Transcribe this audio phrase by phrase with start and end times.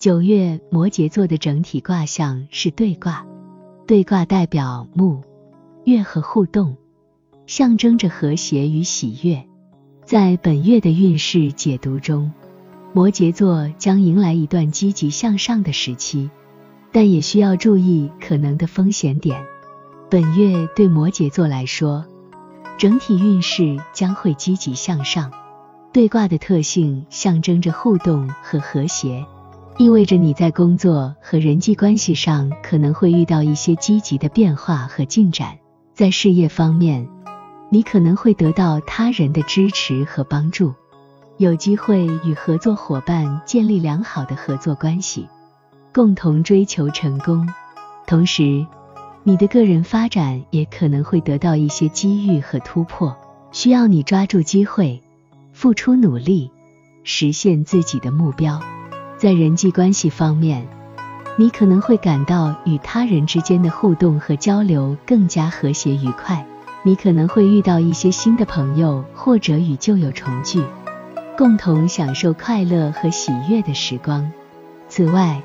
[0.00, 3.26] 九月摩羯座的整体卦象是对卦，
[3.86, 5.22] 对卦代表木、
[5.84, 6.74] 月和互动，
[7.46, 9.44] 象征着和谐与喜悦。
[10.06, 12.32] 在本月的运势解读中，
[12.94, 16.30] 摩羯座将迎来一段积极向上的时期，
[16.92, 19.44] 但也需要注意可能的风险点。
[20.08, 22.06] 本月对摩羯座来说，
[22.78, 25.30] 整体运势将会积极向上。
[25.92, 29.26] 对卦的特性象征着互动和和谐，
[29.80, 35.56] 意味着你在工作和人际关系上可能会遇到一些积极的变化和进展。
[35.94, 37.08] 在事业方面，
[37.70, 40.74] 你可能会得到他人的支持和帮助，
[41.38, 45.26] 有机会与合作伙伴建立良好的合作关系，
[45.94, 47.48] 共同追求成功。
[48.06, 48.66] 同时，
[49.22, 53.16] 你的个人发展也可能会得到一些机遇和突破，
[53.50, 55.00] 需要你抓住机会。
[55.54, 56.50] 付出努力，
[57.02, 58.60] 实现自己的目标。
[59.20, 60.66] 在人际关系方面，
[61.36, 66.42] 你可能会感到与他人之间的互动和交流更加和谐愉快。
[66.82, 70.64] 你可能会遇到一些新的朋友，或者与旧友重聚，
[71.36, 74.32] 共同享受快乐和喜悦的时光。
[74.88, 75.42] 此外，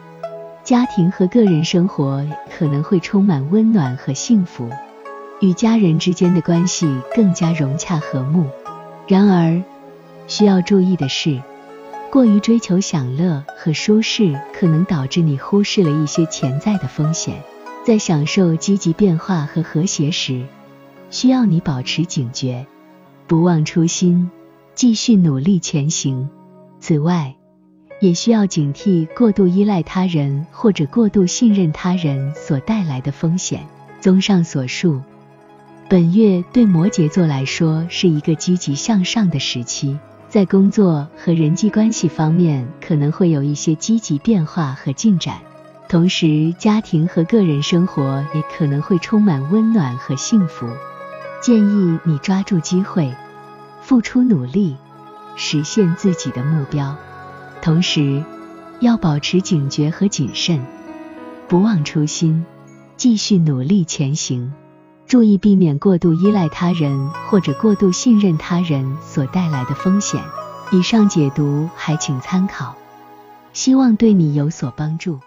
[0.64, 2.26] 家庭和个人生活
[2.58, 4.70] 可能会充满温暖和幸福，
[5.42, 8.46] 与家人之间的关系更加融洽和睦。
[9.06, 9.62] 然而，
[10.30, 11.42] 需要注意的是，
[12.16, 17.44] 过于追求享乐和舒适，可能导致你忽视了一些潜在的风险。
[17.84, 20.46] 在享受积极变化和和谐时，
[21.12, 22.66] 需要你保持警觉，
[23.28, 24.32] 不忘初心，
[24.76, 26.30] 继续努力前行。
[26.80, 27.36] 此外，
[28.00, 33.68] 也需要警惕过度依赖他人或者过度信任他人所带来的风险。
[34.00, 35.02] 综上所述，
[35.90, 40.00] 本月对摩羯座来说是一个积极向上的时期。
[40.36, 45.38] 在工作和人际关系方面，可能会有一些积极变化和进展，
[45.88, 50.68] 同时家庭和个人生活也可能会充满温暖和幸福。
[51.42, 53.16] 建议你抓住机会，
[53.82, 54.76] 付出努力，
[55.38, 56.98] 实现自己的目标，
[57.62, 58.22] 同时
[58.82, 60.60] 要保持警觉和谨慎，
[61.48, 62.46] 不忘初心，
[62.98, 64.52] 继续努力前行。
[65.08, 70.22] 注意避免过度依赖他人或者过度信任他人所带来的风险。
[70.72, 72.76] 以上解读还请参考，
[73.54, 75.20] 希望对你有所帮助。